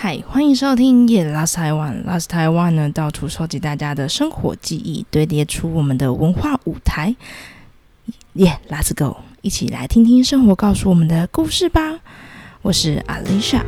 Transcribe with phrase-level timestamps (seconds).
[0.00, 7.16] 嗨，欢迎收听《耶 Last Taiwan》，Last Taiwan 呢，到处收集大家的生活记忆，堆叠出我们的文化舞台。
[8.34, 11.98] 耶，Let's go，一起来听听生活告诉我们的故事吧。
[12.62, 13.64] 我是 Alicia。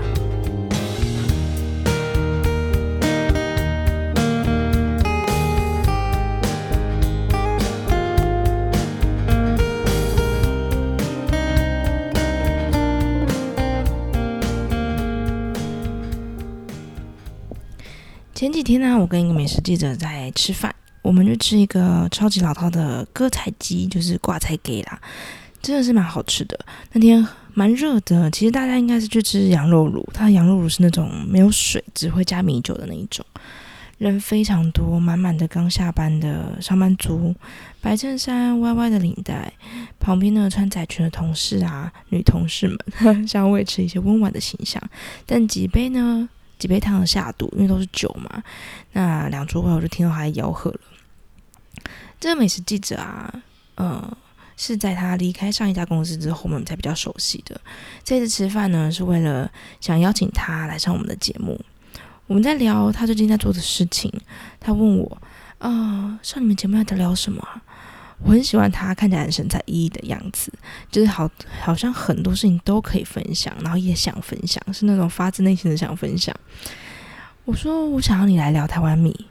[18.40, 24.98] 前几天呢，我跟一个美食记者在吃饭，我们就吃一个超级老套的割菜鸡，就是挂菜给啦，
[25.60, 26.58] 真的是蛮好吃的。
[26.92, 33.22] 那天蛮热的，其实大家应该是去吃羊肉卤，它的羊肉卤是那种没有水，只会加米酒的那一种。
[33.98, 37.34] 人非常多，满满的刚下班的上班族，
[37.82, 39.52] 白衬衫、歪歪的领带，
[39.98, 44.82] 旁边呢穿窄裙的同事啊，女同事们， 想要维持一些温婉的形象，
[45.26, 46.30] 但几杯呢？
[46.60, 48.40] 几杯汤下肚，因为都是酒嘛。
[48.92, 50.80] 那两桌后，我就听到他在吆喝了。
[52.20, 53.42] 这个美食记者啊，
[53.76, 54.16] 呃，
[54.56, 57.58] 是在他离开上一家公司之后，我们才比较熟悉的。
[58.04, 61.58] 这次吃饭呢，是为了想邀请他来上我们的节目。
[62.26, 64.12] 我们在聊他最近在做的事情。
[64.60, 65.22] 他问我，
[65.58, 67.42] 啊，上你们节目要聊什么？
[68.22, 70.52] 我很喜欢他看起来很神采奕奕的样子，
[70.90, 71.28] 就是好，
[71.62, 76.34] 好像很多事情都可以分享，然后也想分享，是那种发自内心的想分享。
[77.46, 79.26] 我说我想要你来聊台湾米，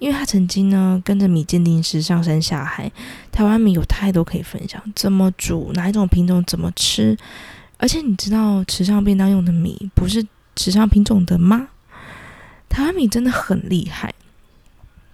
[0.00, 2.90] 因为他曾经呢跟着米鉴定师上山下海，
[3.30, 7.16] 台湾米有太多可以分享，怎么煮，哪一种品种怎么吃，
[7.78, 10.26] 而且你知道池上便当用的米不是
[10.56, 11.68] 池上品种的吗？
[12.68, 14.12] 台湾米真的很厉害，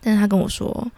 [0.00, 0.90] 但是他跟我说，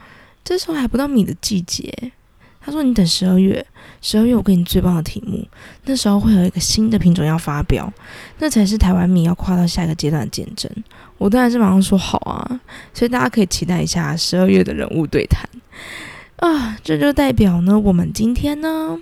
[0.45, 2.13] 这时候还不到米的季节。
[2.63, 3.67] 他说：“你等十二月，
[4.03, 5.43] 十二月我给你最棒的题目。
[5.85, 7.91] 那时候会有一个新的品种要发表，
[8.39, 10.71] 那才是台湾米要跨到下一个阶段的见证。”
[11.17, 12.61] 我当然是马上说好啊，
[12.95, 15.49] 所以大家可以期待一下十二月的人物对谈
[16.37, 16.77] 啊。
[16.83, 18.99] 这就代表呢，我们今天呢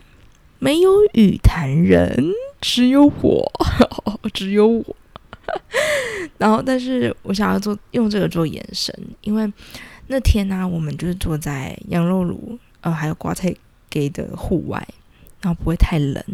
[0.59, 3.53] 没有语坛人，只有我，
[4.33, 4.97] 只有我。
[6.39, 9.51] 然后，但是我想要做用这个做延伸，因为
[10.09, 12.59] 那天呢，我们就是坐在羊肉炉。
[12.81, 13.55] 呃，还有瓜菜
[13.91, 14.87] 给的户外，
[15.41, 16.25] 然后不会太冷，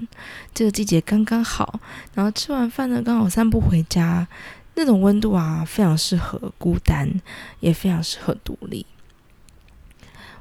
[0.53, 1.81] 这个季节刚刚好。
[2.15, 4.27] 然后吃完饭呢，刚好散步回家，
[4.75, 7.21] 那种温度啊，非常适合孤单，
[7.60, 8.84] 也非常适合独立。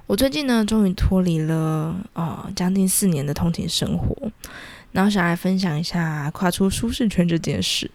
[0.05, 4.31] 我最近呢，终于脱离了啊将近四年的通勤生活。
[4.93, 7.91] 然后想来分享一下跨出舒适圈这件事。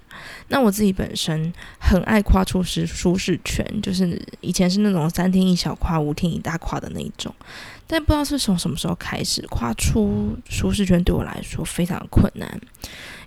[0.48, 7.34] 那我自己本身很爱跨出是舒适圈，就是以前是那种三天一小跨、五天一大跨的那一种。
[7.86, 12.60] 但不知道是从什么时候开始，跨出舒适圈对我来说非常困难。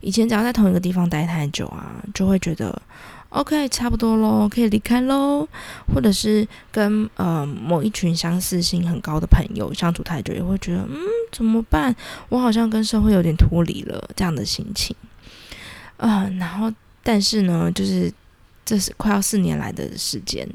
[0.02, 2.80] 以前只要在同一个地方待太久啊，就会觉得。
[3.32, 5.48] OK，差不多喽，可以离开喽。
[5.94, 10.98] 或者是跟呃某一群相似性很高的朋友相处太久，也会觉得嗯
[11.32, 11.96] 怎么办？
[12.28, 14.94] 我好像跟社会有点脱离了这样的心情。
[15.96, 16.72] 啊，然后
[17.04, 18.12] 但是呢，就是
[18.66, 20.46] 这是快要四年来的时间，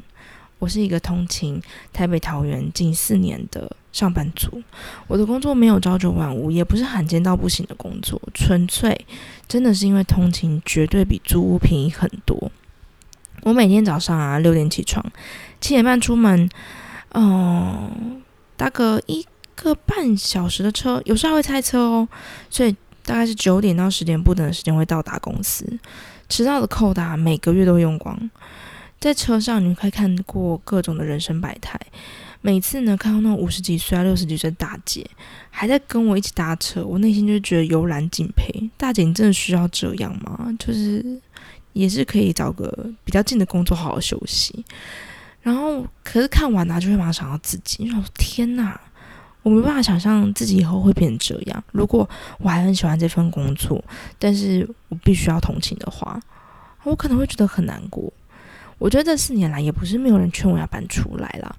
[0.59, 1.61] 我是一个通勤
[1.95, 4.63] 台北桃园近四年的上班族。
[5.07, 9.07] 我的工作没有朝九晚五，也不是罕见到不行的工作，纯粹
[9.49, 12.53] 真的是因为通勤绝对比租屋便宜很多。
[13.47, 15.01] 我每天早上啊六点起床，
[15.61, 16.51] 七点半出门，
[17.15, 18.21] 嗯，
[18.57, 19.25] 搭个一
[19.55, 22.09] 个半小时的车，有时候会开车哦，
[22.51, 22.75] 所以
[23.05, 25.65] 大概是九点到十点不等的时间会到达公司。
[26.29, 28.19] 迟到的扣打每个月都用光，
[28.99, 31.79] 在车上你可以看过各种的人生百态。
[32.41, 35.09] 每次呢看到那种五十几岁啊六十几岁的大姐
[35.51, 38.69] 还在跟我一起搭车，我内心就觉得油然敬佩。
[38.77, 40.53] 大姐，你真的需要这样吗？
[40.59, 41.21] 就是。
[41.77, 42.67] 也是可以找个
[43.05, 44.65] 比较近的工作好好休息，
[45.43, 48.81] 然后可是看完呢，就会马上想到自己，你说天哪，
[49.43, 51.65] 我没办法想象自己以后会变成这样。
[51.73, 52.09] 如果
[52.39, 53.85] 我还很喜欢这份工作，
[54.19, 56.19] 但是我必须要同情的话，
[56.83, 58.11] 我可能会觉得很难过。
[58.79, 61.55] 我觉得这四年来也不是没有人劝我要搬出来了，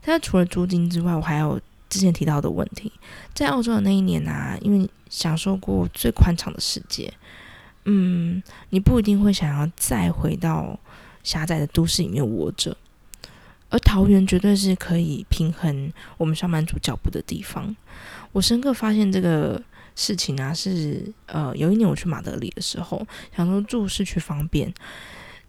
[0.00, 1.60] 但是除了租金之外，我还有
[1.90, 2.90] 之前提到的问题，
[3.34, 7.12] 在澳洲的那一年啊，因为享受过最宽敞的世界。
[7.86, 8.29] 嗯，
[8.70, 10.78] 你不一定会想要再回到
[11.22, 12.76] 狭窄的都市里面窝着，
[13.68, 17.74] 而桃园绝对是可以平衡我们上班族脚步的地方。
[18.32, 19.60] 我深刻发现这个
[19.96, 23.06] 事情啊，是呃，有一年我去马德里的时候，
[23.36, 24.72] 想说住市区方便，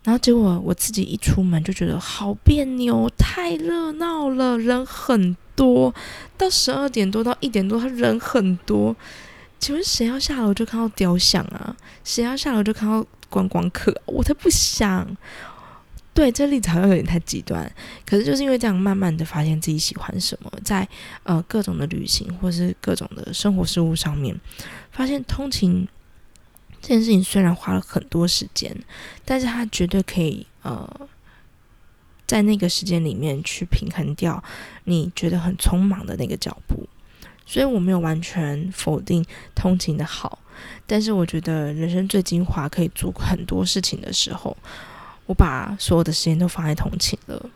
[0.04, 5.94] 然后结果我自己一出门就觉得好别扭，太热闹了，人很多，
[6.38, 8.96] 到十二点多到一点多，他人很多。
[9.62, 11.74] 请问谁要下楼就看到雕像啊？
[12.04, 15.16] 谁要下楼就看到观光客，我才不想。
[16.16, 17.72] 对，这例子好像有点太极端，
[18.04, 20.86] 可是就是因为这样，慢慢的发现自己喜欢什么，在
[21.24, 24.36] 呃各种的旅行或是各种的生活事物上面，
[24.92, 25.88] 发现通勤
[26.82, 28.76] 这件事情虽然花了很多时间，
[29.24, 31.08] 但是它绝对可以呃
[32.26, 34.44] 在那个时间里面去平衡掉
[34.86, 36.90] 你觉得很匆忙的那个脚步。
[37.46, 40.40] 所以我没有完全否定通勤的好，
[40.88, 44.56] 但是我觉得人生最精华可以做很多事情的时候，
[45.26, 47.50] 我把所有的时间都放在通勤了。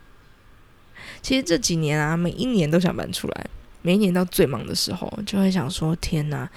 [1.21, 3.45] 其实这几年啊，每一年都想搬出来，
[3.81, 6.49] 每一年到最忙的时候，就会想说：天哪，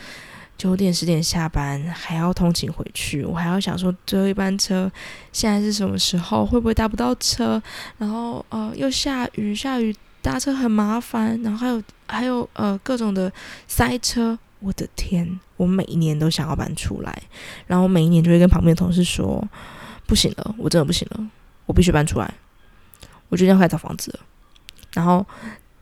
[0.56, 4.90] 九点十点下班还要通勤回去，我还要想说最后一班车
[5.32, 7.62] 现在是什么时候，会不会搭不到车？
[7.98, 9.94] 然后呃，又下雨，下雨。
[10.28, 13.32] 搭车很麻烦，然后还有还有呃各种的
[13.66, 15.40] 塞车，我的天！
[15.56, 17.22] 我每一年都想要搬出来，
[17.66, 19.42] 然后每一年就会跟旁边的同事说
[20.06, 21.30] ：“不行了，我真的不行了，
[21.64, 22.34] 我必须搬出来，
[23.30, 24.20] 我决定要开始找房子了。”
[24.92, 25.26] 然后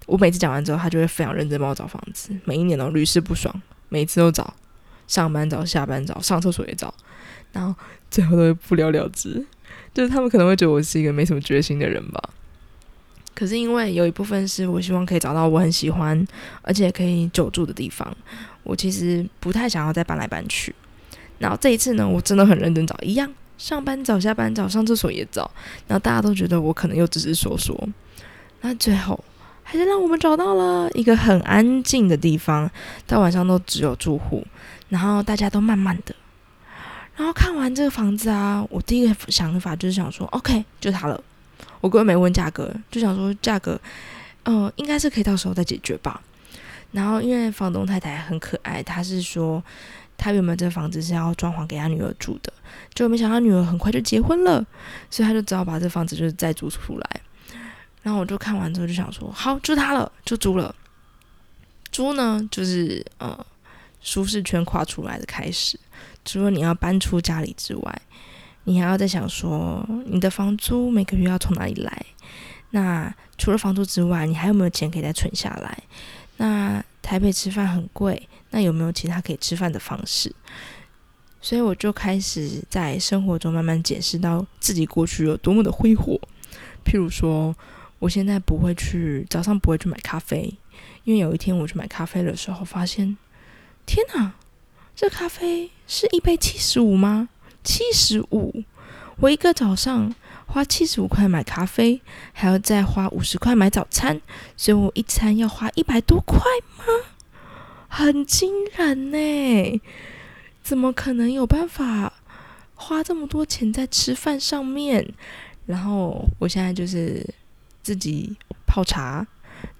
[0.06, 3.52] 我每次讲完之后，他就会非常认真帮我找房子，每一年都屡试不爽，
[3.88, 4.54] 每次都找，
[5.08, 6.94] 上班找，下班找，上厕所也找，
[7.50, 7.74] 然后
[8.08, 9.44] 最后都会不了了之，
[9.92, 12.30] 就是他们可能会觉得我是一个没什么决心的人吧。
[13.36, 16.26] 可是因为有一部分是我希望可以找到我很喜欢，
[16.62, 18.16] 而且可以久住的地方，
[18.62, 20.74] 我其实不太想要再搬来搬去。
[21.38, 25.50] 然后这一次呢，我真的很认真找，一样上班找、下班找、上厕所也找。
[25.86, 27.78] 然后大家都觉得我可能又只是说说，
[28.62, 29.22] 那最后
[29.62, 32.70] 还是让我们找到了一个很安静的地方，
[33.06, 34.46] 到晚上都只有住户，
[34.88, 36.14] 然后大家都慢慢的。
[37.16, 41.22] 然后看完这个房子啊，我第一个想法就是想说，OK，就它了。
[41.80, 43.80] 我根本没问价格，就想说价格，
[44.44, 46.22] 呃，应该是可以到时候再解决吧。
[46.92, 49.62] 然后因为房东太太很可爱，她是说
[50.16, 52.52] 她原本这房子是要装潢给她女儿住的，
[52.94, 54.64] 就没想到女儿很快就结婚了，
[55.10, 57.20] 所以她就只好把这房子就是再租出来。
[58.02, 60.74] 然后我就看完之后就想说，好，就她了，就租了。
[61.92, 63.44] 租呢，就是呃
[64.00, 65.78] 舒适圈跨出来的开始。
[66.24, 68.02] 除了你要搬出家里之外。
[68.68, 72.06] 你还要再想说，你的房租每个月要从哪里来？
[72.70, 75.78] 那除了房租之外，你还有没有钱可以再存下来？
[76.36, 80.34] 那台北吃饭很贵，那有没有其他可以吃饭的方式？
[81.40, 86.20] 所以我就开始在生活中慢慢解释到自己过去有多么的挥霍。
[86.84, 87.54] 譬如说，
[88.00, 90.52] 我现在不会去早上不会去买咖啡，
[91.04, 93.16] 因为有一天我去买咖啡的时候，发现，
[93.86, 94.32] 天哪，
[94.96, 97.28] 这咖啡是一杯七十五吗？
[97.66, 98.62] 七十五，
[99.18, 100.14] 我一个早上
[100.46, 102.00] 花七十五块买咖啡，
[102.32, 104.20] 还要再花五十块买早餐，
[104.56, 106.38] 所以我一餐要花一百多块
[106.78, 106.84] 吗？
[107.88, 109.80] 很惊人呢！
[110.62, 112.12] 怎么可能有办法
[112.76, 115.12] 花这么多钱在吃饭上面？
[115.66, 117.26] 然后我现在就是
[117.82, 119.26] 自己泡茶，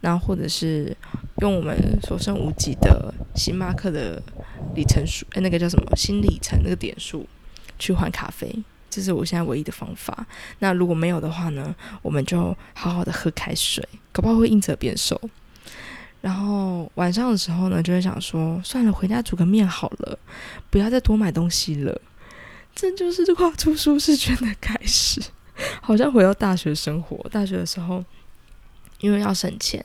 [0.01, 0.97] 然后或者是
[1.41, 4.21] 用我们所剩无几的星巴克的
[4.75, 7.25] 里程数，哎，那个叫什么新里程那个点数。
[7.79, 8.55] 去换咖啡，
[8.89, 10.27] 这是我现在唯一的方法。
[10.59, 11.75] 那如果没有的话呢？
[12.03, 15.21] 我们就好好的喝开水，搞不好会因此变瘦。
[16.23, 20.19] 然后晚上的时候呢，就会想说，算了，回家煮个面好了，
[20.71, 22.01] 不要再多买东西了。
[22.75, 25.21] 这就是跨出舒适圈的开始，
[25.81, 27.29] 好像回到大学生活。
[27.31, 28.05] 大学的时候，
[29.01, 29.85] 因为要省钱，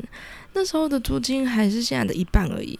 [0.54, 2.80] 那时候的租金还是现在的一半而已。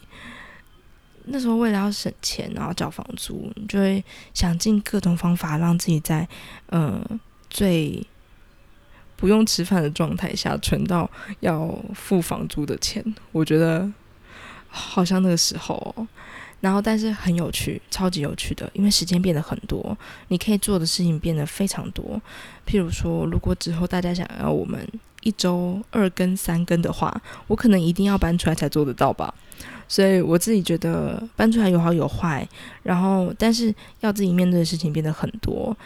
[1.26, 6.28] 那时候为了要省钱，然后交房租，你就会想尽各种方法让自己在
[6.70, 7.02] 嗯
[7.48, 8.04] 最
[9.16, 11.08] 不用吃饭的状态下存到
[11.40, 13.04] 要付房租的钱。
[13.30, 13.90] 我觉得
[14.68, 16.06] 好像那个时候，
[16.60, 19.96] 然后但是很有趣，超级有趣的，因为时间变得很多，
[20.28, 22.20] 你可以做的事情变得非常多。
[22.66, 24.84] 譬如说，如果之后大家想要我们
[25.20, 29.32] 一周二更三更的话，我可能一定要搬出来才做得到吧。
[29.88, 32.46] 所以我自己觉得搬出来有好有坏，
[32.82, 35.76] 然后但是要自己面对的事情变得很多，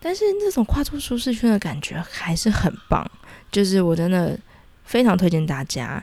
[0.00, 3.08] 但是那种跨出舒适圈的感觉还是很棒。
[3.52, 4.36] 就是我真的
[4.84, 6.02] 非常推荐大家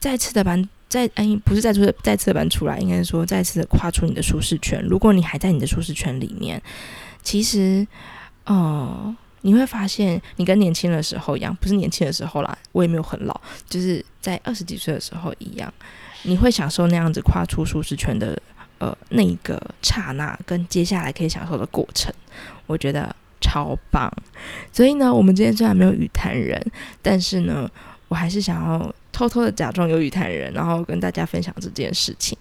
[0.00, 4.82] 再次的搬，再哎不是再次再次的搬出来，应该是说再次的跨出你的舒适圈。
[4.82, 6.60] 如果你还在你的舒适圈里面，
[7.22, 7.86] 其实
[8.44, 15.72] 呃你会发现你跟年轻的时候一样，不是年轻的时候啦，我也没有很老，就是在二十几岁的时候一样。
[16.22, 18.40] 你会享受那样子跨出舒适圈的
[18.78, 22.12] 呃那个刹那，跟接下来可以享受的过程，
[22.66, 24.12] 我觉得超棒。
[24.72, 26.60] 所以呢，我们今天虽然没有语谈人，
[27.00, 27.70] 但是呢，
[28.08, 32.36] 我还是想要偷偷的假装有语谈人，然后跟大家分享这件事情。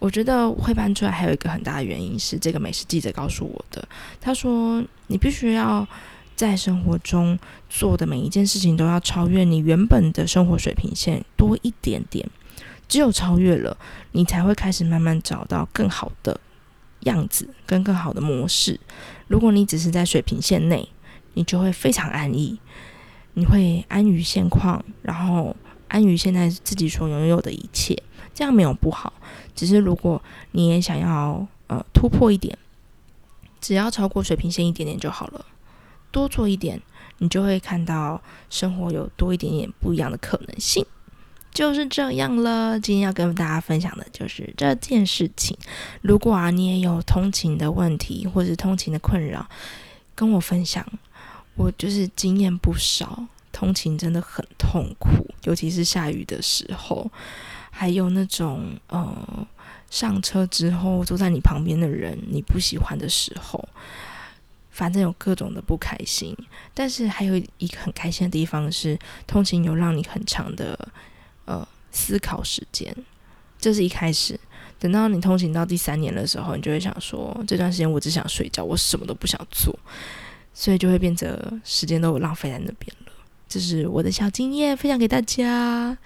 [0.00, 3.86] 我觉得会搬出来还有一个很大的原因是，这个美食记者告诉我的。
[4.20, 5.86] 他说，你必须要
[6.36, 7.38] 在生活中
[7.70, 12.28] 做的每一件事情都要超越你原本的生活水平线多一点点。
[12.88, 13.76] 只有超越了，
[14.12, 16.40] 你才会开始慢慢找到更好的
[17.00, 18.78] 样子跟更好的模式。
[19.26, 20.88] 如果你只是在水平线内，
[21.34, 22.58] 你就会非常安逸，
[23.34, 25.56] 你会安于现况，然后
[25.88, 28.00] 安于现在自己所拥有的一切。
[28.32, 29.12] 这样没有不好，
[29.54, 30.22] 只是如果
[30.52, 32.58] 你也想要呃突破一点，
[33.60, 35.46] 只要超过水平线一点点就好了。
[36.10, 36.80] 多做一点，
[37.18, 40.84] 你就会看到生活有多一点点不一样的可能性。
[41.54, 42.78] 就是这样了。
[42.80, 45.56] 今天要跟大家分享的就是这件事情。
[46.02, 49.48] 如果啊你也有通勤的问题或者通勤的困扰，
[50.14, 50.84] 跟我分享。
[51.54, 57.10] 我就是经验不少，通勤真的很痛苦，尤其是下雨的时候。
[57.76, 59.46] 还有那种呃，
[59.90, 63.68] 上车之后坐在你旁边的人你不喜欢的时候，
[64.70, 66.36] 反正有各种的不开心。
[66.72, 68.96] 但是还有一个很开心的地方是，
[69.26, 70.78] 通勤有让你很长的
[71.44, 72.94] 呃思考时间。
[73.58, 74.38] 这是一开始，
[74.78, 79.74] 等到你通勤到第三年的时候，你就会想说，这段时间我只想睡觉，我什么都不想做，
[80.52, 82.94] 所以就会变得时间都浪费在那边。
[83.48, 85.96] 这是我的小经验，分享给大家。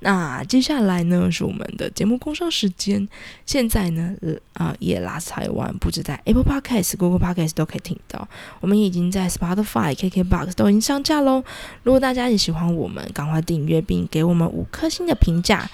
[0.00, 3.08] 那接下来呢，是我们的节目工商时间。
[3.46, 8.28] 现在呢，呃啊，也拉台湾，不止在 Apple Podcast、Google Podcast 都可以听到。
[8.60, 11.42] 我们已经在 Spotify、KKBox 都已经上架喽。
[11.82, 15.66] 如果大家也喜欢我们，赶快订阅并给我们五颗星的评价，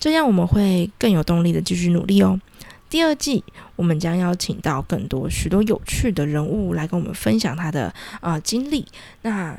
[0.00, 2.40] 这样我们会更有动力的继续努力哦。
[2.90, 3.44] 第二季，
[3.76, 8.84] 我们将邀请到更多许多有趣的人物来跟我们分享他的啊经历。
[9.22, 9.56] 那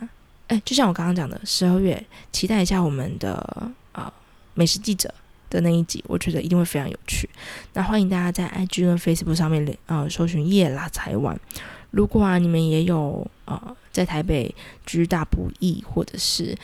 [0.49, 4.11] 哎，就像我刚刚讲的，十二月期待一下我们的啊
[4.55, 5.13] 美食记者
[5.49, 7.29] 的那一集，我觉得一定会非常有趣。
[7.73, 11.39] 那欢迎大家在 IG 跟 Facebook 上面呃搜寻夜拉台湾。
[11.91, 14.53] 如果啊你们也有呃在台北
[14.85, 16.57] 居大不易，或者是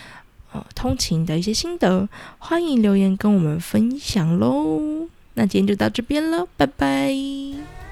[0.51, 5.07] 呃通勤的一些心得，欢迎留言跟我们分享喽。
[5.35, 7.84] 那今天就到这边了，拜拜。